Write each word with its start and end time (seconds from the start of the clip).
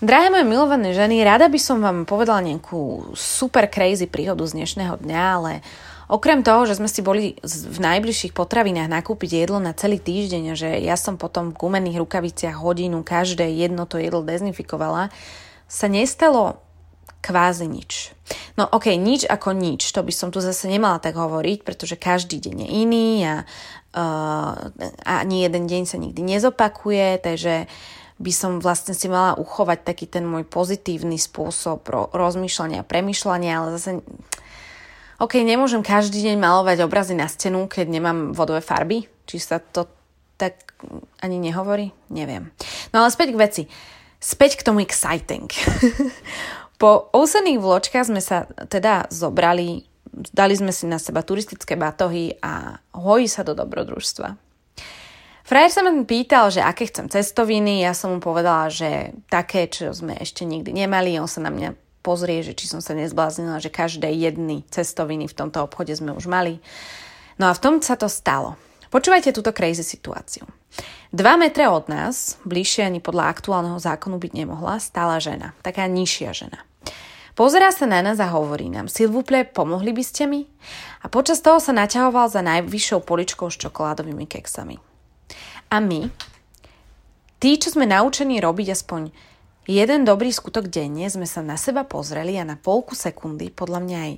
Drahé 0.00 0.32
moje 0.32 0.48
milované 0.48 0.96
ženy, 0.96 1.20
rada 1.20 1.44
by 1.52 1.60
som 1.60 1.84
vám 1.84 2.08
povedala 2.08 2.40
nejakú 2.40 3.12
super 3.12 3.68
crazy 3.68 4.08
príhodu 4.08 4.40
z 4.48 4.56
dnešného 4.56 4.96
dňa, 4.96 5.22
ale 5.36 5.60
okrem 6.08 6.40
toho, 6.40 6.64
že 6.64 6.80
sme 6.80 6.88
si 6.88 7.04
boli 7.04 7.36
v 7.44 7.78
najbližších 7.84 8.32
potravinách 8.32 8.88
nakúpiť 8.88 9.44
jedlo 9.44 9.60
na 9.60 9.76
celý 9.76 10.00
týždeň 10.00 10.42
a 10.48 10.54
že 10.56 10.72
ja 10.80 10.96
som 10.96 11.20
potom 11.20 11.52
v 11.52 11.60
gumených 11.60 12.00
rukaviciach 12.00 12.56
hodinu 12.56 13.04
každé 13.04 13.44
jedno 13.52 13.84
to 13.84 14.00
jedlo 14.00 14.24
dezinfikovala, 14.24 15.12
sa 15.68 15.86
nestalo 15.92 16.64
kvázi 17.20 17.68
nič. 17.68 18.16
No 18.56 18.64
okej, 18.72 18.96
nič 18.96 19.28
ako 19.28 19.52
nič, 19.52 19.84
to 19.92 20.00
by 20.00 20.16
som 20.16 20.32
tu 20.32 20.40
zase 20.40 20.64
nemala 20.64 20.96
tak 20.96 21.12
hovoriť, 21.12 21.60
pretože 21.60 22.00
každý 22.00 22.40
deň 22.40 22.56
je 22.64 22.68
iný 22.72 23.08
a, 23.28 23.36
uh, 24.00 24.56
a 25.04 25.12
ani 25.20 25.44
jeden 25.44 25.68
deň 25.68 25.82
sa 25.84 26.00
nikdy 26.00 26.24
nezopakuje, 26.24 27.20
takže 27.20 27.68
uh, 27.68 27.99
by 28.20 28.32
som 28.36 28.60
vlastne 28.60 28.92
si 28.92 29.08
mala 29.08 29.32
uchovať 29.40 29.80
taký 29.80 30.04
ten 30.04 30.28
môj 30.28 30.44
pozitívny 30.44 31.16
spôsob 31.16 31.88
ro- 31.88 32.12
rozmýšľania 32.12 32.84
a 32.84 32.88
premýšľania, 32.88 33.52
ale 33.56 33.68
zase 33.80 34.04
OK, 35.20 35.40
nemôžem 35.40 35.84
každý 35.84 36.24
deň 36.24 36.36
malovať 36.40 36.84
obrazy 36.84 37.12
na 37.12 37.28
stenu, 37.28 37.68
keď 37.68 37.92
nemám 37.92 38.32
vodové 38.32 38.64
farby. 38.64 39.04
Či 39.28 39.36
sa 39.36 39.60
to 39.60 39.84
tak 40.40 40.72
ani 41.20 41.36
nehovorí? 41.36 41.92
Neviem. 42.08 42.48
No 42.96 43.04
ale 43.04 43.12
späť 43.12 43.36
k 43.36 43.40
veci. 43.40 43.62
Späť 44.16 44.56
k 44.56 44.64
tomu 44.64 44.80
exciting. 44.80 45.48
po 46.80 47.12
ousených 47.12 47.60
vločkách 47.60 48.08
sme 48.08 48.24
sa 48.24 48.48
teda 48.48 49.12
zobrali, 49.12 49.84
dali 50.32 50.56
sme 50.56 50.72
si 50.72 50.88
na 50.88 50.96
seba 50.96 51.20
turistické 51.20 51.76
batohy 51.76 52.40
a 52.40 52.80
hojí 52.96 53.28
sa 53.28 53.44
do 53.44 53.52
dobrodružstva. 53.52 54.49
Frajer 55.50 55.74
sa 55.74 55.82
ma 55.82 55.90
pýtal, 56.06 56.46
že 56.54 56.62
aké 56.62 56.86
chcem 56.86 57.10
cestoviny, 57.10 57.82
ja 57.82 57.90
som 57.90 58.14
mu 58.14 58.22
povedala, 58.22 58.70
že 58.70 59.10
také, 59.26 59.66
čo 59.66 59.90
sme 59.90 60.14
ešte 60.14 60.46
nikdy 60.46 60.70
nemali, 60.70 61.18
on 61.18 61.26
sa 61.26 61.42
na 61.42 61.50
mňa 61.50 61.74
pozrie, 62.06 62.46
že 62.46 62.54
či 62.54 62.70
som 62.70 62.78
sa 62.78 62.94
nezbláznila, 62.94 63.58
že 63.58 63.66
každé 63.66 64.14
jedny 64.14 64.62
cestoviny 64.70 65.26
v 65.26 65.34
tomto 65.34 65.66
obchode 65.66 65.90
sme 65.90 66.14
už 66.14 66.30
mali. 66.30 66.62
No 67.34 67.50
a 67.50 67.52
v 67.58 67.62
tom 67.66 67.74
sa 67.82 67.98
to 67.98 68.06
stalo. 68.06 68.54
Počúvajte 68.94 69.34
túto 69.34 69.50
crazy 69.50 69.82
situáciu. 69.82 70.46
Dva 71.10 71.34
metre 71.34 71.66
od 71.66 71.90
nás, 71.90 72.38
bližšie 72.46 72.86
ani 72.86 73.02
podľa 73.02 73.34
aktuálneho 73.34 73.82
zákonu 73.82 74.22
byť 74.22 74.30
nemohla, 74.30 74.78
stála 74.78 75.18
žena, 75.18 75.58
taká 75.66 75.90
nižšia 75.90 76.30
žena. 76.30 76.62
Pozerá 77.34 77.74
sa 77.74 77.90
na 77.90 78.06
nás 78.06 78.22
a 78.22 78.30
hovorí 78.30 78.70
nám, 78.70 78.86
Silvuple, 78.86 79.42
pomohli 79.50 79.90
by 79.90 80.04
ste 80.06 80.30
mi? 80.30 80.46
A 81.02 81.10
počas 81.10 81.42
toho 81.42 81.58
sa 81.58 81.74
naťahoval 81.74 82.30
za 82.30 82.38
najvyššou 82.38 83.02
poličkou 83.02 83.50
s 83.50 83.58
čokoládovými 83.58 84.30
keksami. 84.30 84.89
A 85.70 85.78
my, 85.78 86.10
tí, 87.38 87.54
čo 87.54 87.70
sme 87.70 87.86
naučení 87.86 88.42
robiť 88.42 88.74
aspoň 88.74 89.14
jeden 89.70 90.02
dobrý 90.02 90.34
skutok 90.34 90.66
denne, 90.66 91.06
sme 91.06 91.30
sa 91.30 91.46
na 91.46 91.54
seba 91.54 91.86
pozreli 91.86 92.34
a 92.36 92.44
na 92.44 92.58
polku 92.58 92.98
sekundy, 92.98 93.54
podľa 93.54 93.80
mňa 93.86 93.98
aj 94.02 94.12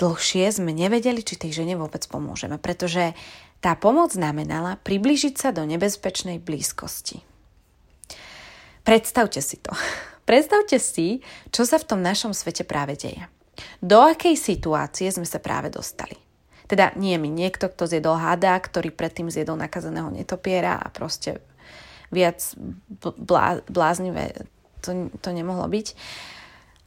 dlhšie, 0.00 0.44
sme 0.48 0.72
nevedeli, 0.72 1.20
či 1.20 1.36
tej 1.36 1.62
žene 1.62 1.76
vôbec 1.76 2.00
pomôžeme, 2.08 2.56
pretože 2.56 3.12
tá 3.60 3.74
pomoc 3.76 4.14
znamenala 4.14 4.80
priblížiť 4.80 5.34
sa 5.36 5.48
do 5.50 5.66
nebezpečnej 5.68 6.40
blízkosti. 6.40 7.20
Predstavte 8.86 9.44
si 9.44 9.60
to. 9.60 9.74
Predstavte 10.28 10.80
si, 10.80 11.20
čo 11.52 11.68
sa 11.68 11.76
v 11.76 11.88
tom 11.88 12.00
našom 12.00 12.32
svete 12.32 12.64
práve 12.64 12.96
deje. 12.96 13.28
Do 13.82 14.00
akej 14.00 14.38
situácie 14.38 15.10
sme 15.10 15.26
sa 15.26 15.42
práve 15.42 15.68
dostali. 15.68 16.27
Teda 16.68 16.92
nie 17.00 17.16
mi, 17.16 17.32
niekto, 17.32 17.72
kto 17.72 17.88
zjedol 17.88 18.20
hada, 18.20 18.54
ktorý 18.60 18.92
predtým 18.92 19.32
zjedol 19.32 19.56
nakazeného 19.56 20.12
netopiera 20.12 20.76
a 20.76 20.92
proste 20.92 21.40
viac 22.12 22.40
blá, 23.16 23.64
bláznivé 23.68 24.46
to, 24.84 25.08
to 25.20 25.28
nemohlo 25.32 25.64
byť. 25.64 25.96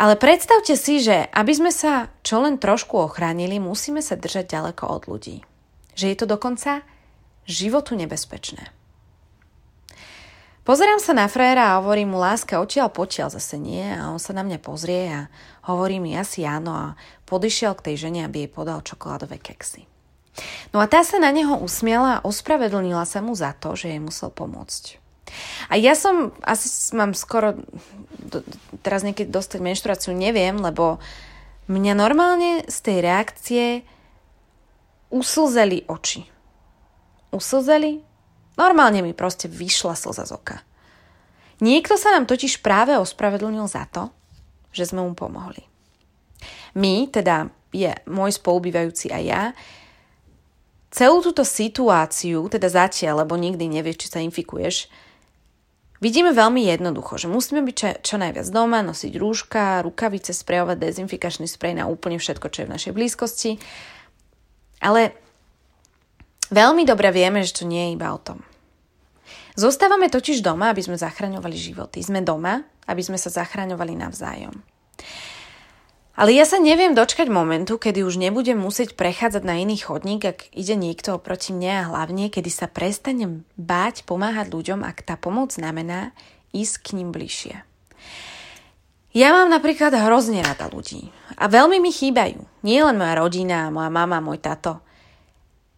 Ale 0.00 0.16
predstavte 0.16 0.80
si, 0.80 1.00
že 1.04 1.28
aby 1.28 1.52
sme 1.52 1.72
sa 1.72 2.08
čo 2.24 2.40
len 2.40 2.56
trošku 2.56 2.96
ochránili, 2.96 3.60
musíme 3.60 4.00
sa 4.00 4.16
držať 4.16 4.48
ďaleko 4.48 4.84
od 4.88 5.02
ľudí. 5.08 5.44
Že 5.92 6.06
je 6.08 6.16
to 6.16 6.26
dokonca 6.28 6.80
životu 7.44 7.96
nebezpečné. 8.00 8.79
Pozerám 10.70 11.02
sa 11.02 11.10
na 11.18 11.26
frajera 11.26 11.74
a 11.74 11.82
hovorím 11.82 12.14
mu, 12.14 12.22
láska, 12.22 12.62
odtiaľ 12.62 12.94
potiaľ 12.94 13.34
zase 13.34 13.58
nie. 13.58 13.82
A 13.82 14.06
on 14.14 14.22
sa 14.22 14.30
na 14.30 14.46
mňa 14.46 14.62
pozrie 14.62 15.10
a 15.10 15.26
hovorí 15.66 15.98
mi 15.98 16.14
asi 16.14 16.46
áno 16.46 16.70
a 16.70 16.86
podišiel 17.26 17.74
k 17.74 17.90
tej 17.90 18.06
žene, 18.06 18.22
aby 18.22 18.46
jej 18.46 18.50
podal 18.54 18.78
čokoládové 18.78 19.42
keksy. 19.42 19.90
No 20.70 20.78
a 20.78 20.86
tá 20.86 21.02
sa 21.02 21.18
na 21.18 21.34
neho 21.34 21.58
usmiala 21.58 22.22
a 22.22 22.22
ospravedlnila 22.22 23.02
sa 23.02 23.18
mu 23.18 23.34
za 23.34 23.50
to, 23.58 23.74
že 23.74 23.90
jej 23.90 23.98
musel 23.98 24.30
pomôcť. 24.30 25.02
A 25.66 25.74
ja 25.74 25.98
som, 25.98 26.30
asi 26.46 26.70
mám 26.94 27.18
skoro 27.18 27.58
teraz 28.86 29.02
niekedy 29.02 29.26
dostať 29.26 29.58
menštruáciu, 29.58 30.14
neviem, 30.14 30.54
lebo 30.54 31.02
mňa 31.66 31.98
normálne 31.98 32.62
z 32.70 32.78
tej 32.78 32.98
reakcie 33.02 33.64
uslzeli 35.10 35.82
oči. 35.90 36.30
Uslzeli 37.34 38.06
Normálne 38.60 39.00
mi 39.00 39.16
proste 39.16 39.48
vyšla 39.48 39.96
slza 39.96 40.28
z 40.28 40.36
oka. 40.36 40.60
Niekto 41.64 41.96
sa 41.96 42.12
nám 42.12 42.28
totiž 42.28 42.60
práve 42.60 42.92
ospravedlnil 43.00 43.64
za 43.64 43.88
to, 43.88 44.12
že 44.76 44.92
sme 44.92 45.00
mu 45.00 45.16
pomohli. 45.16 45.64
My, 46.76 47.08
teda 47.08 47.48
je 47.72 47.88
môj 48.04 48.36
spolubývajúci 48.36 49.08
a 49.12 49.18
ja, 49.20 49.42
celú 50.92 51.22
túto 51.22 51.46
situáciu, 51.46 52.50
teda 52.52 52.68
zatiaľ, 52.68 53.24
lebo 53.24 53.38
nikdy 53.38 53.64
nevieš, 53.70 54.06
či 54.06 54.12
sa 54.12 54.20
infikuješ, 54.20 54.90
vidíme 56.02 56.34
veľmi 56.34 56.66
jednoducho, 56.66 57.16
že 57.16 57.30
musíme 57.30 57.62
byť 57.62 57.74
čo, 57.76 57.88
čo 58.02 58.14
najviac 58.18 58.48
doma, 58.50 58.82
nosiť 58.82 59.12
rúška, 59.14 59.86
rukavice, 59.86 60.34
sprejovať 60.34 60.76
dezinfikačný 60.76 61.46
sprej 61.46 61.78
na 61.78 61.86
úplne 61.86 62.18
všetko, 62.18 62.46
čo 62.50 62.64
je 62.64 62.68
v 62.68 62.74
našej 62.74 62.92
blízkosti. 62.92 63.50
Ale 64.82 65.14
veľmi 66.50 66.82
dobre 66.82 67.14
vieme, 67.14 67.46
že 67.46 67.62
to 67.62 67.64
nie 67.64 67.92
je 67.92 67.94
iba 67.94 68.10
o 68.10 68.18
tom. 68.18 68.42
Zostávame 69.58 70.10
totiž 70.10 70.42
doma, 70.44 70.70
aby 70.70 70.82
sme 70.84 70.98
zachraňovali 70.98 71.56
životy. 71.56 72.02
Sme 72.02 72.22
doma, 72.22 72.62
aby 72.86 73.02
sme 73.02 73.18
sa 73.18 73.30
zachraňovali 73.30 73.94
navzájom. 73.98 74.54
Ale 76.20 76.36
ja 76.36 76.44
sa 76.44 76.60
neviem 76.60 76.92
dočkať 76.92 77.32
momentu, 77.32 77.80
kedy 77.80 78.04
už 78.04 78.20
nebudem 78.20 78.60
musieť 78.60 78.92
prechádzať 78.92 79.40
na 79.40 79.56
iný 79.56 79.80
chodník, 79.80 80.20
ak 80.28 80.52
ide 80.52 80.76
niekto 80.76 81.16
oproti 81.16 81.56
mne 81.56 81.72
a 81.80 81.88
hlavne, 81.88 82.28
kedy 82.28 82.50
sa 82.52 82.68
prestanem 82.68 83.48
báť 83.56 84.04
pomáhať 84.04 84.52
ľuďom, 84.52 84.84
ak 84.84 85.00
tá 85.00 85.16
pomoc 85.16 85.56
znamená 85.56 86.12
ísť 86.52 86.74
k 86.84 86.88
ním 87.00 87.08
bližšie. 87.08 87.64
Ja 89.10 89.32
mám 89.34 89.50
napríklad 89.50 89.90
hrozne 89.96 90.44
rada 90.44 90.70
ľudí 90.70 91.10
a 91.40 91.50
veľmi 91.50 91.82
mi 91.82 91.90
chýbajú. 91.90 92.46
Nie 92.62 92.84
len 92.84 93.00
moja 93.00 93.16
rodina, 93.18 93.72
moja 93.72 93.90
mama, 93.90 94.22
môj 94.22 94.38
tato. 94.38 94.84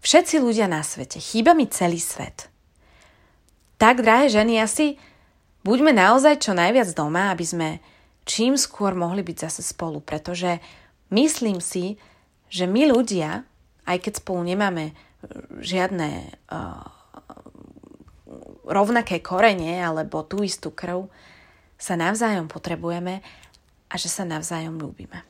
Všetci 0.00 0.40
ľudia 0.40 0.70
na 0.70 0.80
svete. 0.80 1.18
Chýba 1.18 1.52
mi 1.52 1.66
celý 1.68 1.98
svet. 1.98 2.48
Tak, 3.78 4.02
drahé 4.02 4.26
ženy, 4.26 4.58
asi 4.58 4.98
buďme 5.62 5.94
naozaj 5.94 6.42
čo 6.42 6.50
najviac 6.50 6.90
doma, 6.98 7.30
aby 7.30 7.46
sme 7.46 7.68
čím 8.26 8.58
skôr 8.58 8.92
mohli 8.98 9.22
byť 9.22 9.36
zase 9.46 9.62
spolu, 9.62 10.02
pretože 10.02 10.58
myslím 11.14 11.62
si, 11.62 11.94
že 12.50 12.66
my 12.66 12.90
ľudia, 12.90 13.46
aj 13.86 13.98
keď 14.02 14.12
spolu 14.20 14.44
nemáme 14.44 14.90
e, 14.90 14.94
žiadne 15.62 16.10
uh, 16.50 16.84
rovnaké 18.68 19.24
korenie 19.24 19.80
alebo 19.80 20.26
tú 20.26 20.44
istú 20.44 20.74
krv, 20.74 21.08
sa 21.78 21.94
navzájom 21.96 22.50
potrebujeme 22.50 23.24
a 23.88 23.94
že 23.96 24.10
sa 24.12 24.26
navzájom 24.26 24.76
ľúbime. 24.76 25.24